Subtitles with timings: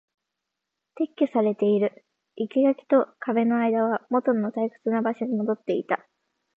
[0.95, 2.03] 撤去されている。
[2.35, 6.03] 生垣と壁の間はもとの退屈な場所に戻っていた。